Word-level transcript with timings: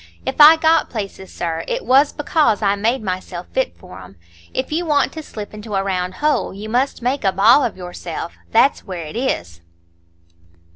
If 0.25 0.41
I 0.41 0.55
got 0.55 0.89
places, 0.89 1.31
sir, 1.31 1.63
it 1.67 1.85
was 1.85 2.11
because 2.11 2.63
I 2.63 2.73
made 2.75 3.03
myself 3.03 3.45
fit 3.51 3.77
for 3.77 3.99
'em. 3.99 4.15
If 4.51 4.71
you 4.71 4.83
want 4.83 5.13
to 5.13 5.21
slip 5.21 5.53
into 5.53 5.75
a 5.75 5.83
round 5.83 6.15
hole, 6.15 6.55
you 6.55 6.69
must 6.69 7.03
make 7.03 7.23
a 7.23 7.31
ball 7.31 7.63
of 7.63 7.77
yourself; 7.77 8.33
that's 8.49 8.83
where 8.83 9.05
it 9.05 9.15
is." 9.15 9.61